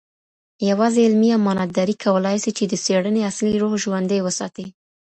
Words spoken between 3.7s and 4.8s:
ژوندی وساتي.